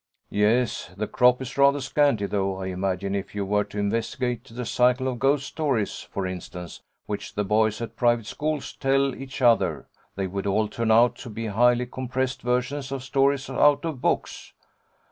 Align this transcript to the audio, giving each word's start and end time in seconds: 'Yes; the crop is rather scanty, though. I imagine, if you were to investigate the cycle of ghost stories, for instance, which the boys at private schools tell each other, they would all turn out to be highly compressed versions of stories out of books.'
'Yes; 0.31 0.89
the 0.97 1.05
crop 1.05 1.43
is 1.43 1.59
rather 1.59 1.79
scanty, 1.79 2.25
though. 2.25 2.55
I 2.55 2.65
imagine, 2.69 3.13
if 3.13 3.35
you 3.35 3.45
were 3.45 3.63
to 3.65 3.77
investigate 3.77 4.43
the 4.45 4.65
cycle 4.65 5.07
of 5.07 5.19
ghost 5.19 5.45
stories, 5.45 6.07
for 6.11 6.25
instance, 6.25 6.81
which 7.05 7.35
the 7.35 7.43
boys 7.43 7.79
at 7.83 7.95
private 7.95 8.25
schools 8.25 8.73
tell 8.73 9.13
each 9.13 9.43
other, 9.43 9.85
they 10.15 10.25
would 10.25 10.47
all 10.47 10.67
turn 10.67 10.89
out 10.89 11.17
to 11.17 11.29
be 11.29 11.45
highly 11.45 11.85
compressed 11.85 12.41
versions 12.41 12.91
of 12.91 13.03
stories 13.03 13.47
out 13.47 13.85
of 13.85 14.01
books.' 14.01 14.53